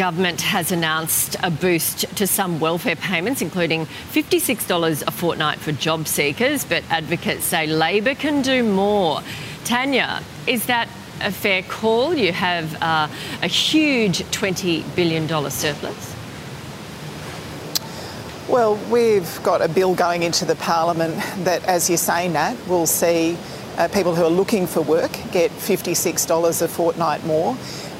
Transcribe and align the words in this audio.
government 0.00 0.40
has 0.40 0.72
announced 0.72 1.36
a 1.42 1.50
boost 1.50 2.06
to 2.16 2.26
some 2.26 2.58
welfare 2.58 2.96
payments, 2.96 3.42
including 3.42 3.84
$56 3.84 5.06
a 5.06 5.10
fortnight 5.10 5.58
for 5.58 5.72
job 5.72 6.08
seekers, 6.08 6.64
but 6.64 6.82
advocates 6.88 7.44
say 7.44 7.66
Labor 7.66 8.14
can 8.14 8.40
do 8.40 8.62
more. 8.62 9.20
Tanya, 9.66 10.22
is 10.46 10.64
that 10.64 10.88
a 11.20 11.30
fair 11.30 11.62
call? 11.62 12.14
You 12.14 12.32
have 12.32 12.82
uh, 12.82 13.08
a 13.42 13.46
huge 13.46 14.20
$20 14.30 14.96
billion 14.96 15.28
surplus. 15.50 16.16
Well, 18.48 18.76
we've 18.90 19.38
got 19.42 19.60
a 19.60 19.68
bill 19.68 19.94
going 19.94 20.22
into 20.22 20.46
the 20.46 20.56
parliament 20.56 21.14
that, 21.44 21.62
as 21.66 21.90
you 21.90 21.98
say, 21.98 22.26
Nat, 22.26 22.56
will 22.66 22.86
see 22.86 23.36
uh, 23.76 23.88
people 23.88 24.14
who 24.14 24.24
are 24.24 24.30
looking 24.30 24.66
for 24.66 24.80
work 24.80 25.12
get 25.30 25.50
$56 25.50 26.62
a 26.62 26.68
fortnight 26.68 27.22
more. 27.26 27.54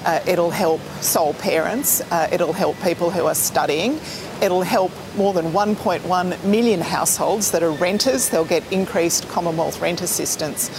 Uh, 0.04 0.20
it'll 0.26 0.50
help 0.50 0.80
sole 1.00 1.34
parents. 1.34 2.00
Uh, 2.10 2.28
it'll 2.32 2.52
help 2.52 2.80
people 2.82 3.10
who 3.10 3.26
are 3.26 3.34
studying. 3.34 4.00
It'll 4.42 4.62
help 4.62 4.92
more 5.16 5.32
than 5.34 5.52
1.1 5.52 6.44
million 6.44 6.80
households 6.80 7.50
that 7.50 7.62
are 7.62 7.70
renters. 7.70 8.30
They'll 8.30 8.44
get 8.44 8.70
increased 8.72 9.28
Commonwealth 9.28 9.80
rent 9.80 10.00
assistance. 10.00 10.70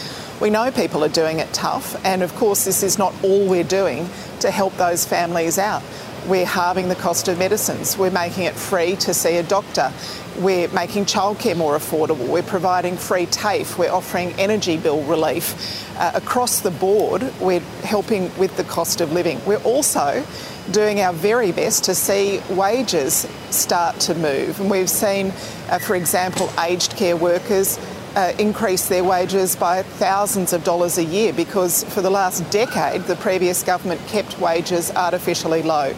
We 0.42 0.50
know 0.50 0.72
people 0.72 1.04
are 1.04 1.10
doing 1.10 1.40
it 1.40 1.54
tough, 1.54 2.04
and 2.04 2.24
of 2.24 2.34
course, 2.36 2.66
this 2.66 2.82
is 2.82 2.98
not 2.98 3.14
all 3.24 3.48
we're 3.48 3.64
doing 3.64 4.10
to 4.40 4.50
help 4.50 4.76
those 4.78 5.06
families 5.06 5.60
out. 5.60 5.84
We're 6.28 6.46
halving 6.46 6.88
the 6.88 6.96
cost 6.96 7.28
of 7.28 7.40
medicines. 7.40 7.98
We're 7.98 8.12
making 8.12 8.44
it 8.44 8.54
free 8.54 8.96
to 8.98 9.14
see 9.14 9.38
a 9.38 9.44
doctor. 9.44 9.92
We're 10.38 10.68
making 10.68 11.06
childcare 11.06 11.58
more 11.58 11.76
affordable. 11.76 12.28
We're 12.28 12.44
providing 12.44 12.96
free 12.96 13.26
TAFE. 13.26 13.78
We're 13.78 13.92
offering 13.92 14.34
energy 14.34 14.78
bill 14.78 15.04
relief. 15.04 15.88
Uh, 15.98 16.12
across 16.14 16.62
the 16.62 16.70
board, 16.70 17.34
we're 17.42 17.60
helping 17.84 18.36
with 18.38 18.56
the 18.56 18.64
cost 18.64 19.02
of 19.02 19.12
living. 19.12 19.44
We're 19.46 19.64
also 19.64 20.24
doing 20.70 21.02
our 21.02 21.12
very 21.12 21.52
best 21.52 21.86
to 21.86 21.96
see 21.96 22.40
wages 22.52 23.28
start 23.50 24.00
to 24.02 24.14
move. 24.14 24.60
And 24.60 24.70
we've 24.70 24.90
seen, 24.90 25.34
uh, 25.70 25.80
for 25.80 25.96
example, 25.96 26.52
aged 26.60 26.96
care 26.96 27.18
workers 27.18 27.80
uh, 28.16 28.34
increase 28.40 28.88
their 28.88 29.04
wages 29.04 29.56
by 29.56 29.84
thousands 29.84 30.54
of 30.54 30.64
dollars 30.64 30.98
a 30.98 31.04
year 31.04 31.34
because 31.34 31.84
for 31.86 32.02
the 32.02 32.10
last 32.10 32.50
decade 32.52 33.02
the 33.04 33.16
previous 33.18 33.64
government 33.64 34.02
kept 34.08 34.40
wages 34.40 34.92
artificially 34.92 35.62
low. 35.64 35.94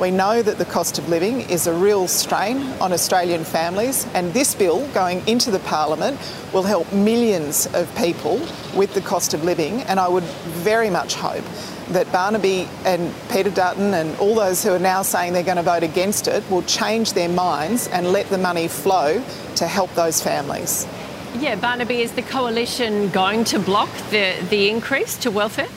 We 0.00 0.10
know 0.10 0.42
that 0.42 0.58
the 0.58 0.64
cost 0.64 0.98
of 0.98 1.08
living 1.08 1.42
is 1.42 1.68
a 1.68 1.72
real 1.72 2.08
strain 2.08 2.58
on 2.80 2.92
Australian 2.92 3.44
families, 3.44 4.08
and 4.12 4.34
this 4.34 4.52
bill 4.52 4.84
going 4.88 5.26
into 5.28 5.52
the 5.52 5.60
Parliament 5.60 6.18
will 6.52 6.64
help 6.64 6.92
millions 6.92 7.68
of 7.74 7.94
people 7.94 8.40
with 8.74 8.92
the 8.94 9.00
cost 9.00 9.34
of 9.34 9.44
living. 9.44 9.82
And 9.82 10.00
I 10.00 10.08
would 10.08 10.24
very 10.64 10.90
much 10.90 11.14
hope 11.14 11.44
that 11.90 12.10
Barnaby 12.10 12.68
and 12.84 13.14
Peter 13.30 13.50
Dutton 13.50 13.94
and 13.94 14.16
all 14.18 14.34
those 14.34 14.64
who 14.64 14.72
are 14.72 14.80
now 14.80 15.02
saying 15.02 15.32
they're 15.32 15.44
going 15.44 15.58
to 15.58 15.62
vote 15.62 15.84
against 15.84 16.26
it 16.26 16.42
will 16.50 16.62
change 16.62 17.12
their 17.12 17.28
minds 17.28 17.86
and 17.88 18.08
let 18.08 18.28
the 18.30 18.38
money 18.38 18.66
flow 18.66 19.22
to 19.56 19.66
help 19.68 19.94
those 19.94 20.20
families. 20.20 20.88
Yeah, 21.36 21.56
Barnaby, 21.56 22.00
is 22.00 22.12
the 22.12 22.22
coalition 22.22 23.10
going 23.10 23.42
to 23.46 23.58
block 23.58 23.90
the, 24.10 24.36
the 24.50 24.70
increase 24.70 25.16
to 25.18 25.32
welfare? 25.32 25.68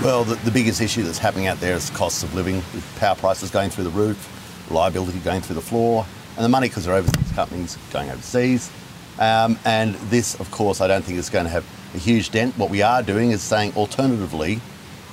Well, 0.00 0.22
the, 0.22 0.36
the 0.36 0.52
biggest 0.52 0.80
issue 0.80 1.02
that's 1.02 1.18
happening 1.18 1.48
out 1.48 1.58
there 1.58 1.74
is 1.74 1.90
costs 1.90 2.22
of 2.22 2.32
living, 2.32 2.56
with 2.56 2.96
power 3.00 3.16
prices 3.16 3.50
going 3.50 3.70
through 3.70 3.84
the 3.84 3.90
roof, 3.90 4.70
liability 4.70 5.18
going 5.18 5.40
through 5.40 5.56
the 5.56 5.62
floor, 5.62 6.06
and 6.36 6.44
the 6.44 6.48
money 6.48 6.68
because 6.68 6.84
they're 6.84 6.94
overseas 6.94 7.32
companies 7.32 7.76
going 7.92 8.08
overseas. 8.08 8.70
Um, 9.18 9.58
and 9.64 9.96
this, 10.10 10.38
of 10.38 10.50
course, 10.52 10.80
I 10.80 10.86
don't 10.86 11.02
think 11.02 11.18
is 11.18 11.28
going 11.28 11.46
to 11.46 11.50
have 11.50 11.66
a 11.92 11.98
huge 11.98 12.30
dent. 12.30 12.56
What 12.56 12.70
we 12.70 12.82
are 12.82 13.02
doing 13.02 13.32
is 13.32 13.42
saying, 13.42 13.74
alternatively, 13.76 14.60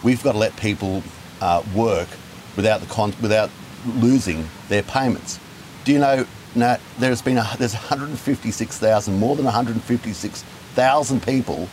we've 0.03 0.23
got 0.23 0.33
to 0.33 0.37
let 0.37 0.55
people 0.57 1.01
uh, 1.41 1.63
work 1.75 2.07
without 2.55 2.81
the 2.81 2.87
con- 2.87 3.15
without 3.19 3.49
losing 3.95 4.47
their 4.69 4.83
payments. 4.83 5.39
Do 5.85 5.91
you 5.91 5.99
know 5.99 6.27
now, 6.55 6.77
there's 6.99 7.21
been 7.21 7.37
a, 7.37 7.47
there's 7.57 7.73
156,000, 7.73 9.19
more 9.19 9.35
than 9.35 9.45
156,000 9.45 11.23
people 11.23 11.69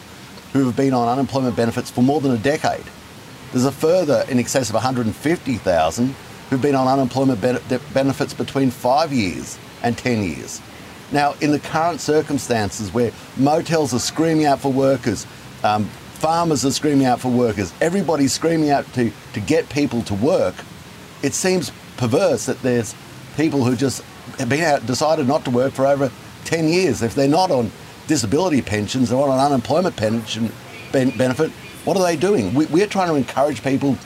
who 0.52 0.66
have 0.66 0.76
been 0.76 0.94
on 0.94 1.08
unemployment 1.08 1.56
benefits 1.56 1.90
for 1.90 2.02
more 2.02 2.20
than 2.20 2.32
a 2.32 2.38
decade. 2.38 2.84
There's 3.52 3.64
a 3.64 3.72
further 3.72 4.24
in 4.28 4.38
excess 4.38 4.68
of 4.68 4.74
150,000 4.74 6.14
who've 6.50 6.62
been 6.62 6.74
on 6.74 6.86
unemployment 6.86 7.40
benefits 7.40 8.34
between 8.34 8.70
five 8.70 9.12
years 9.12 9.58
and 9.82 9.98
10 9.98 10.22
years. 10.22 10.62
Now, 11.10 11.34
in 11.40 11.50
the 11.50 11.58
current 11.58 12.00
circumstances 12.00 12.92
where 12.92 13.12
motels 13.36 13.94
are 13.94 13.98
screaming 13.98 14.46
out 14.46 14.60
for 14.60 14.72
workers, 14.72 15.26
um, 15.64 15.84
farmers 16.14 16.64
are 16.64 16.70
screaming 16.70 17.06
out 17.06 17.20
for 17.20 17.30
workers, 17.30 17.72
everybody's 17.80 18.32
screaming 18.32 18.70
out 18.70 18.90
to, 18.94 19.10
to 19.32 19.40
get 19.40 19.68
people 19.70 20.02
to 20.02 20.14
work, 20.14 20.54
it 21.22 21.34
seems 21.34 21.72
perverse 21.96 22.46
that 22.46 22.60
there's 22.62 22.94
people 23.38 23.64
who 23.64 23.76
just 23.76 24.02
have 24.38 24.48
been 24.48 24.64
out, 24.64 24.84
decided 24.84 25.26
not 25.28 25.44
to 25.44 25.50
work 25.50 25.72
for 25.72 25.86
over 25.86 26.10
10 26.44 26.68
years. 26.68 27.02
If 27.02 27.14
they're 27.14 27.28
not 27.28 27.50
on 27.52 27.70
disability 28.08 28.60
pensions, 28.60 29.08
they're 29.08 29.18
on 29.18 29.30
an 29.30 29.38
unemployment 29.38 29.96
pension 29.96 30.52
benefit, 30.90 31.50
what 31.84 31.96
are 31.96 32.02
they 32.02 32.16
doing? 32.16 32.52
We, 32.52 32.82
are 32.82 32.86
trying 32.86 33.08
to 33.08 33.14
encourage 33.14 33.62
people 33.62 33.96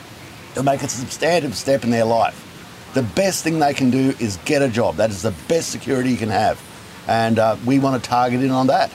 to 0.53 0.63
make 0.63 0.83
a 0.83 0.87
substantive 0.87 1.55
step 1.55 1.83
in 1.83 1.89
their 1.89 2.05
life. 2.05 2.39
The 2.93 3.01
best 3.01 3.43
thing 3.43 3.57
they 3.57 3.73
can 3.73 3.89
do 3.89 4.13
is 4.19 4.37
get 4.45 4.61
a 4.61 4.69
job. 4.69 4.97
That 4.97 5.09
is 5.09 5.23
the 5.23 5.33
best 5.47 5.69
security 5.69 6.11
you 6.11 6.17
can 6.17 6.29
have. 6.29 6.61
And 7.07 7.39
uh, 7.39 7.57
we 7.65 7.79
want 7.79 8.01
to 8.01 8.07
target 8.07 8.43
in 8.43 8.51
on 8.51 8.67
that. 8.67 8.91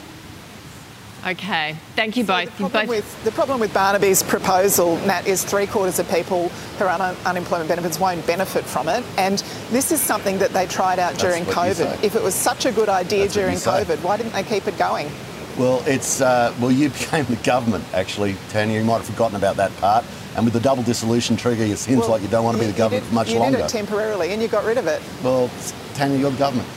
Okay, 1.25 1.75
thank 1.95 2.15
you 2.15 2.23
both. 2.23 2.45
The, 2.45 2.69
problem 2.69 2.87
both... 2.87 2.89
With, 2.89 3.23
the 3.23 3.31
problem 3.31 3.59
with 3.59 3.73
Barnaby's 3.73 4.23
proposal, 4.23 4.97
Nat, 5.05 5.27
is 5.27 5.43
three 5.43 5.67
quarters 5.67 5.99
of 5.99 6.09
people 6.09 6.49
who 6.49 6.85
are 6.85 6.89
on 6.89 7.01
un- 7.01 7.17
unemployment 7.25 7.67
benefits 7.67 7.99
won't 7.99 8.25
benefit 8.25 8.63
from 8.63 8.87
it. 8.87 9.03
And 9.17 9.39
this 9.69 9.91
is 9.91 9.99
something 9.99 10.37
that 10.39 10.51
they 10.51 10.65
tried 10.65 10.97
out 10.97 11.13
That's 11.13 11.23
during 11.23 11.43
COVID. 11.45 12.03
If 12.03 12.15
it 12.15 12.23
was 12.23 12.35
such 12.35 12.65
a 12.65 12.71
good 12.71 12.89
idea 12.89 13.23
That's 13.23 13.33
during 13.33 13.55
COVID, 13.55 14.01
why 14.03 14.17
didn't 14.17 14.33
they 14.33 14.43
keep 14.43 14.67
it 14.67 14.77
going? 14.77 15.09
Well, 15.57 15.83
it's 15.85 16.21
uh, 16.21 16.55
well, 16.61 16.71
you 16.71 16.89
became 16.89 17.25
the 17.25 17.35
government 17.37 17.83
actually, 17.93 18.37
Tanya. 18.49 18.79
You 18.79 18.85
might 18.85 18.97
have 18.97 19.07
forgotten 19.07 19.35
about 19.35 19.57
that 19.57 19.75
part. 19.77 20.05
And 20.35 20.45
with 20.45 20.53
the 20.53 20.59
double 20.61 20.83
dissolution 20.83 21.35
trigger, 21.35 21.63
it 21.63 21.77
seems 21.77 22.01
well, 22.01 22.11
like 22.11 22.21
you 22.21 22.29
don't 22.29 22.45
want 22.45 22.55
to 22.55 22.63
be 22.63 22.71
the 22.71 22.77
government 22.77 23.03
did, 23.03 23.09
for 23.09 23.15
much 23.15 23.31
you 23.31 23.39
longer. 23.39 23.57
You 23.57 23.63
did 23.63 23.73
it 23.73 23.77
temporarily, 23.77 24.31
and 24.31 24.41
you 24.41 24.47
got 24.47 24.63
rid 24.63 24.77
of 24.77 24.87
it. 24.87 25.01
Well, 25.21 25.49
Tanya, 25.95 26.17
you're 26.17 26.31
the 26.31 26.37
government. 26.37 26.69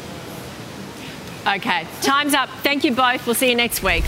Okay, 1.46 1.86
time's 2.00 2.34
up. 2.34 2.48
Thank 2.62 2.82
you 2.82 2.92
both. 2.92 3.24
We'll 3.24 3.34
see 3.34 3.50
you 3.50 3.56
next 3.56 3.82
week. 3.82 4.04